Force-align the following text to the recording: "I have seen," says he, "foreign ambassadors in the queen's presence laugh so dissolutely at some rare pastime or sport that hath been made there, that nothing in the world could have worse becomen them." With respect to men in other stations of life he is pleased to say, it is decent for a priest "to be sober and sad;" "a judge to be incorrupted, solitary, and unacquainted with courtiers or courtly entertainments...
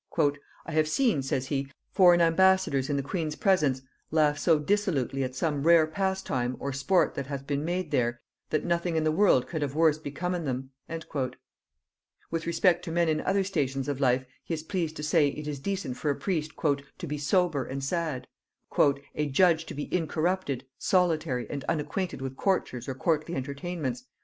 "I 0.65 0.71
have 0.71 0.87
seen," 0.87 1.21
says 1.21 1.45
he, 1.49 1.71
"foreign 1.91 2.21
ambassadors 2.21 2.89
in 2.89 2.97
the 2.97 3.03
queen's 3.03 3.35
presence 3.35 3.83
laugh 4.09 4.39
so 4.39 4.57
dissolutely 4.57 5.23
at 5.23 5.35
some 5.35 5.61
rare 5.61 5.85
pastime 5.85 6.55
or 6.59 6.73
sport 6.73 7.13
that 7.13 7.27
hath 7.27 7.45
been 7.45 7.63
made 7.63 7.91
there, 7.91 8.19
that 8.49 8.65
nothing 8.65 8.95
in 8.95 9.03
the 9.03 9.11
world 9.11 9.45
could 9.45 9.61
have 9.61 9.75
worse 9.75 9.99
becomen 9.99 10.43
them." 10.43 10.71
With 12.31 12.47
respect 12.47 12.83
to 12.85 12.91
men 12.91 13.09
in 13.09 13.21
other 13.21 13.43
stations 13.43 13.87
of 13.87 13.99
life 13.99 14.25
he 14.43 14.55
is 14.55 14.63
pleased 14.63 14.95
to 14.95 15.03
say, 15.03 15.27
it 15.27 15.47
is 15.47 15.59
decent 15.59 15.97
for 15.97 16.09
a 16.09 16.15
priest 16.15 16.53
"to 16.97 17.05
be 17.07 17.19
sober 17.19 17.63
and 17.63 17.83
sad;" 17.83 18.25
"a 19.13 19.27
judge 19.27 19.67
to 19.67 19.75
be 19.75 19.87
incorrupted, 19.93 20.65
solitary, 20.79 21.47
and 21.47 21.63
unacquainted 21.65 22.23
with 22.23 22.35
courtiers 22.35 22.87
or 22.87 22.95
courtly 22.95 23.35
entertainments... 23.35 24.05